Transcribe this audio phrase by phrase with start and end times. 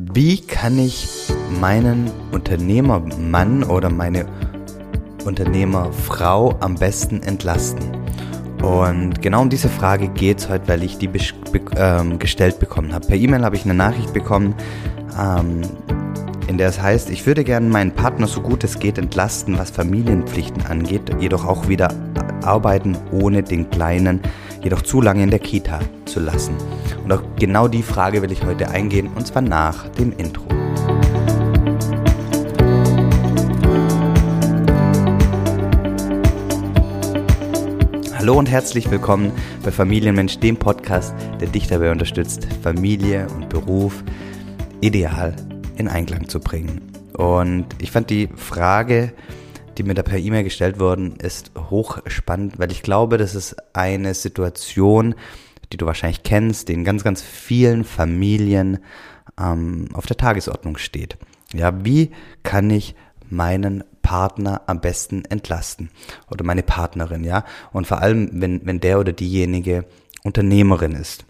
[0.00, 1.08] Wie kann ich
[1.60, 4.26] meinen Unternehmermann oder meine
[5.24, 7.84] Unternehmerfrau am besten entlasten?
[8.62, 11.10] Und genau um diese Frage geht es heute, weil ich die
[11.76, 13.08] ähm, gestellt bekommen habe.
[13.08, 14.54] Per E-Mail habe ich eine Nachricht bekommen,
[15.18, 15.62] ähm,
[16.46, 19.70] in der es heißt, ich würde gerne meinen Partner so gut es geht entlasten, was
[19.70, 21.92] Familienpflichten angeht, jedoch auch wieder
[22.44, 24.20] arbeiten, ohne den Kleinen
[24.68, 26.54] jedoch zu lange in der Kita zu lassen.
[27.02, 30.44] Und auch genau die Frage will ich heute eingehen, und zwar nach dem Intro.
[38.18, 39.32] Hallo und herzlich willkommen
[39.64, 44.04] bei Familienmensch, dem Podcast, der dich dabei unterstützt, Familie und Beruf
[44.82, 45.34] ideal
[45.78, 46.82] in Einklang zu bringen.
[47.14, 49.14] Und ich fand die Frage,
[49.78, 54.14] die mir da per E-Mail gestellt worden ist, hochspannend, weil ich glaube, das ist eine
[54.14, 55.14] Situation,
[55.72, 58.78] die du wahrscheinlich kennst, die in ganz, ganz vielen Familien
[59.38, 61.16] ähm, auf der Tagesordnung steht.
[61.52, 62.10] Ja, wie
[62.42, 62.94] kann ich
[63.30, 65.90] meinen Partner am besten entlasten
[66.30, 67.44] oder meine Partnerin, ja?
[67.72, 69.84] Und vor allem, wenn, wenn der oder diejenige
[70.24, 71.24] Unternehmerin ist.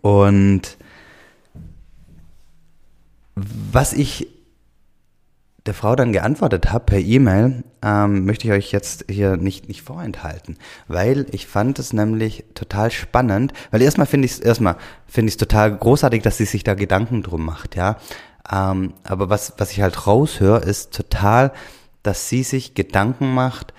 [0.00, 0.78] Und
[3.34, 4.28] was ich
[5.66, 9.82] der Frau dann geantwortet habe per E-Mail, ähm, möchte ich euch jetzt hier nicht, nicht
[9.82, 15.28] vorenthalten, weil ich fand es nämlich total spannend, weil erstmal finde ich es erstmal finde
[15.28, 17.96] ich es total großartig, dass sie sich da Gedanken drum macht, ja.
[18.50, 21.52] Ähm, aber was, was ich halt raushöre, ist total,
[22.02, 23.72] dass sie sich Gedanken macht,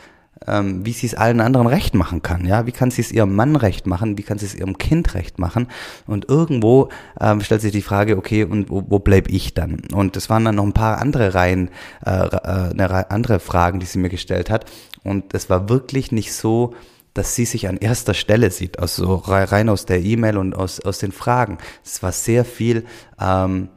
[0.47, 2.45] ähm, wie sie es allen anderen recht machen kann.
[2.45, 4.17] Ja, wie kann sie es ihrem Mann recht machen?
[4.17, 5.67] Wie kann sie es ihrem Kind recht machen?
[6.07, 9.81] Und irgendwo ähm, stellt sich die Frage, okay, und wo, wo bleib ich dann?
[9.93, 11.69] Und es waren dann noch ein paar andere Reihen,
[12.05, 14.65] äh, äh, eine andere Fragen, die sie mir gestellt hat.
[15.03, 16.73] Und es war wirklich nicht so,
[17.13, 20.97] dass sie sich an erster Stelle sieht, also rein aus der E-Mail und aus, aus
[20.97, 21.59] den Fragen.
[21.85, 22.85] Es war sehr viel,
[23.21, 23.69] ähm,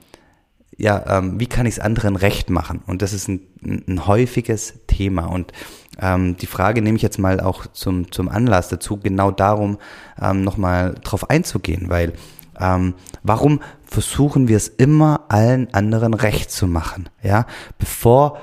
[0.78, 2.82] ja, ähm, wie kann ich es anderen recht machen?
[2.86, 5.26] Und das ist ein, ein häufiges Thema.
[5.26, 5.52] Und
[6.00, 9.78] ähm, die Frage nehme ich jetzt mal auch zum, zum Anlass dazu, genau darum
[10.20, 12.12] ähm, nochmal drauf einzugehen, weil
[12.58, 17.46] ähm, warum versuchen wir es immer allen anderen recht zu machen, ja,
[17.78, 18.38] bevor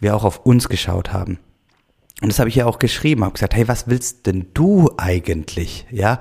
[0.00, 1.38] wir auch auf uns geschaut haben.
[2.20, 5.86] Und das habe ich ja auch geschrieben, habe gesagt, hey, was willst denn du eigentlich,
[5.90, 6.20] ja?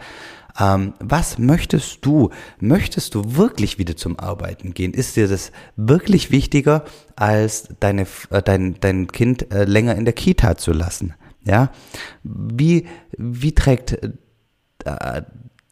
[0.59, 2.31] Ähm, was möchtest du?
[2.59, 4.93] Möchtest du wirklich wieder zum Arbeiten gehen?
[4.93, 6.83] Ist dir das wirklich wichtiger,
[7.15, 11.13] als deine, äh, dein, dein Kind äh, länger in der Kita zu lassen?
[11.43, 11.71] Ja?
[12.23, 12.87] Wie,
[13.17, 13.99] wie trägt
[14.85, 15.21] äh,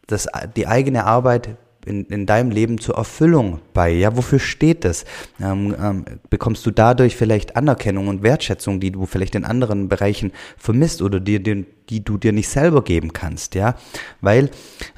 [0.08, 3.90] das, die eigene Arbeit in, in deinem Leben zur Erfüllung bei?
[3.92, 5.06] Ja, wofür steht das?
[5.42, 10.32] Ähm, ähm, bekommst du dadurch vielleicht Anerkennung und Wertschätzung, die du vielleicht in anderen Bereichen
[10.58, 13.56] vermisst oder die, die, die du dir nicht selber geben kannst?
[13.56, 13.76] Ja,
[14.22, 14.50] weil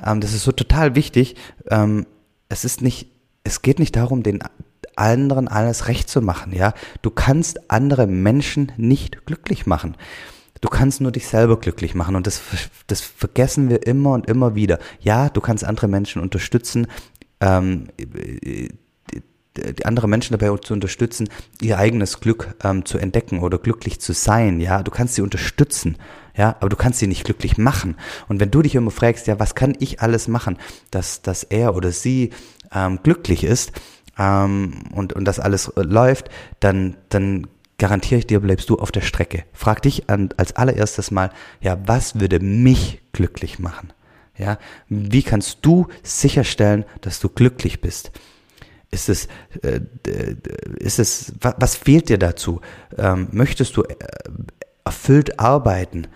[0.06, 1.36] ähm, das ist so total wichtig.
[1.70, 2.06] Ähm,
[2.50, 3.10] es ist nicht,
[3.44, 4.40] es geht nicht darum, den
[4.96, 6.54] anderen alles recht zu machen.
[6.54, 9.96] Ja, du kannst andere Menschen nicht glücklich machen.
[10.62, 12.42] Du kannst nur dich selber glücklich machen und das,
[12.88, 14.80] das vergessen wir immer und immer wieder.
[15.00, 16.88] Ja, du kannst andere Menschen unterstützen,
[17.40, 17.88] ähm,
[19.84, 21.30] andere Menschen dabei zu unterstützen,
[21.62, 24.60] ihr eigenes Glück ähm, zu entdecken oder glücklich zu sein.
[24.60, 25.98] Ja, du kannst sie unterstützen,
[26.36, 27.96] ja, aber du kannst sie nicht glücklich machen.
[28.28, 30.58] Und wenn du dich immer fragst, ja, was kann ich alles machen,
[30.92, 32.32] dass, dass er oder sie
[32.72, 33.72] ähm, glücklich ist
[34.18, 36.30] ähm, und, und das alles äh, läuft,
[36.60, 37.48] dann, dann
[37.78, 39.44] garantiere ich dir, bleibst du auf der Strecke.
[39.54, 43.94] Frag dich als allererstes mal, ja, was würde mich glücklich machen?
[44.38, 48.12] Ja, wie kannst du sicherstellen, dass du glücklich bist?
[48.92, 49.28] Ist es,
[49.64, 49.82] äh,
[50.78, 52.62] ist es, was, was fehlt dir dazu?
[52.98, 53.96] Ähm, möchtest du äh,
[54.86, 56.08] erfüllt arbeiten?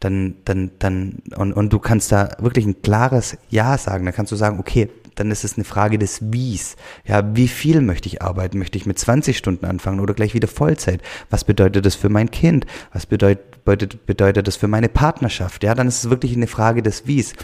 [0.00, 4.04] Dann, dann, dann, und, und du kannst da wirklich ein klares Ja sagen.
[4.04, 6.76] Dann kannst du sagen, okay, dann ist es eine Frage des Wies.
[7.04, 8.58] Ja, wie viel möchte ich arbeiten?
[8.58, 11.02] Möchte ich mit 20 Stunden anfangen oder gleich wieder Vollzeit?
[11.30, 12.66] Was bedeutet das für mein Kind?
[12.92, 15.64] Was bedeutet, bedeutet, bedeutet das für meine Partnerschaft?
[15.64, 17.34] Ja, dann ist es wirklich eine Frage des Wies.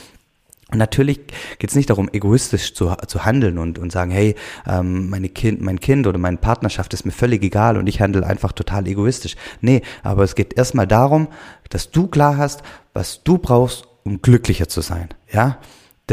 [0.71, 1.21] Und natürlich
[1.59, 4.35] geht es nicht darum, egoistisch zu, zu handeln und, und sagen, hey,
[4.67, 8.27] ähm, meine kind, mein Kind oder meine Partnerschaft ist mir völlig egal und ich handle
[8.27, 9.37] einfach total egoistisch.
[9.61, 11.29] Nee, aber es geht erstmal darum,
[11.69, 12.63] dass du klar hast,
[12.95, 15.11] was du brauchst, um glücklicher zu sein.
[15.31, 15.59] Ja,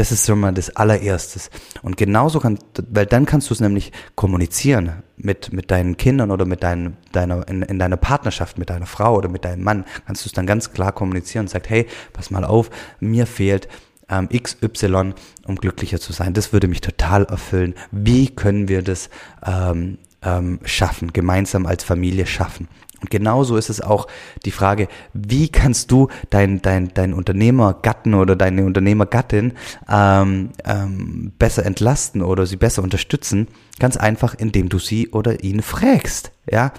[0.00, 1.50] das ist schon mal das allererstes.
[1.82, 2.58] Und genauso kann,
[2.88, 7.46] weil dann kannst du es nämlich kommunizieren mit, mit deinen Kindern oder mit deinen, deiner,
[7.48, 10.46] in, in deiner Partnerschaft mit deiner Frau oder mit deinem Mann, kannst du es dann
[10.46, 13.68] ganz klar kommunizieren und sagst, hey, pass mal auf, mir fehlt
[14.08, 15.12] ähm, XY,
[15.46, 16.32] um glücklicher zu sein.
[16.32, 17.74] Das würde mich total erfüllen.
[17.90, 19.10] Wie können wir das
[19.44, 22.68] ähm, ähm, schaffen, gemeinsam als Familie schaffen?
[23.00, 24.06] Und genauso ist es auch
[24.44, 29.52] die Frage, wie kannst du dein, dein, dein Unternehmergatten oder deine Unternehmergattin
[29.90, 33.48] ähm, ähm, besser entlasten oder sie besser unterstützen?
[33.78, 36.32] Ganz einfach, indem du sie oder ihn fragst.
[36.50, 36.72] Ja,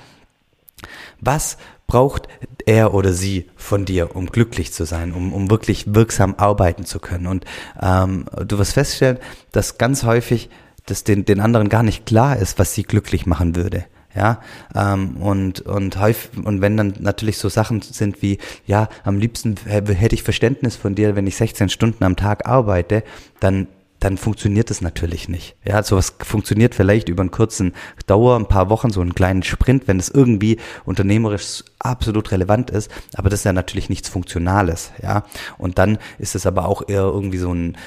[1.20, 1.58] was
[1.88, 2.28] braucht
[2.66, 7.00] er oder sie von dir, um glücklich zu sein, um, um wirklich wirksam arbeiten zu
[7.00, 7.28] können?
[7.28, 7.46] Und
[7.82, 9.18] ähm, du wirst feststellen,
[9.52, 10.50] dass ganz häufig
[10.86, 13.86] das den, den anderen gar nicht klar ist, was sie glücklich machen würde.
[14.16, 14.42] Ja,
[14.76, 19.56] ähm, und, und häufig, und wenn dann natürlich so Sachen sind wie, ja, am liebsten
[19.66, 23.04] hätte ich Verständnis von dir, wenn ich 16 Stunden am Tag arbeite,
[23.40, 23.68] dann
[24.02, 25.56] dann funktioniert es natürlich nicht.
[25.64, 27.74] Ja, sowas funktioniert vielleicht über einen kurzen
[28.08, 32.90] Dauer, ein paar Wochen, so einen kleinen Sprint, wenn es irgendwie unternehmerisch absolut relevant ist,
[33.14, 35.24] aber das ist ja natürlich nichts Funktionales, ja.
[35.60, 37.78] Und dann ist es aber auch eher irgendwie so ein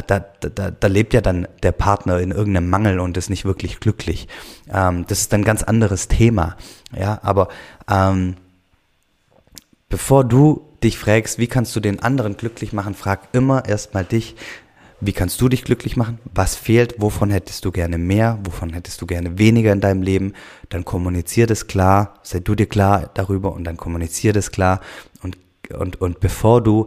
[0.00, 3.44] da, da, da, da lebt ja dann der Partner in irgendeinem Mangel und ist nicht
[3.44, 4.28] wirklich glücklich.
[4.72, 6.56] Ähm, das ist ein ganz anderes Thema.
[6.98, 7.48] Ja, aber
[7.90, 8.36] ähm,
[9.88, 14.34] bevor du dich fragst, wie kannst du den anderen glücklich machen, frag immer erstmal dich,
[15.04, 16.18] wie kannst du dich glücklich machen?
[16.32, 16.94] Was fehlt?
[16.98, 18.38] Wovon hättest du gerne mehr?
[18.44, 20.32] Wovon hättest du gerne weniger in deinem Leben?
[20.68, 24.80] Dann kommunizier das klar, sei du dir klar darüber und dann kommunizier das klar.
[25.20, 25.38] Und,
[25.76, 26.86] und, und bevor du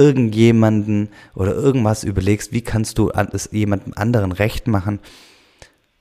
[0.00, 4.98] irgendjemanden oder irgendwas überlegst, wie kannst du es jemandem anderen recht machen,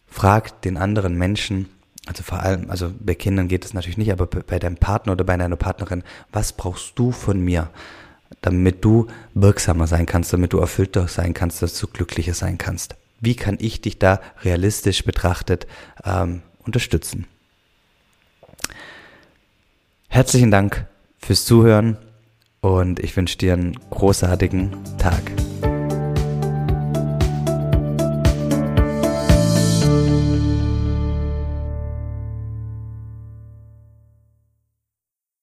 [0.07, 1.67] frag den anderen Menschen,
[2.05, 5.25] also vor allem, also bei Kindern geht es natürlich nicht, aber bei deinem Partner oder
[5.25, 7.69] bei deiner Partnerin, was brauchst du von mir,
[8.41, 12.95] damit du wirksamer sein kannst, damit du erfüllter sein kannst, dass du glücklicher sein kannst?
[13.19, 15.67] Wie kann ich dich da realistisch betrachtet
[16.05, 17.27] ähm, unterstützen?
[20.07, 20.87] Herzlichen Dank
[21.19, 21.97] fürs Zuhören
[22.61, 25.21] und ich wünsche dir einen großartigen Tag.